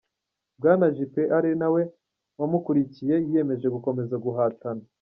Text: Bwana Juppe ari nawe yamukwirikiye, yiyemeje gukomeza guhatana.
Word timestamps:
Bwana 0.59 0.85
Juppe 0.95 1.21
ari 1.37 1.49
nawe 1.59 1.81
yamukwirikiye, 2.39 3.15
yiyemeje 3.25 3.67
gukomeza 3.75 4.15
guhatana. 4.25 4.83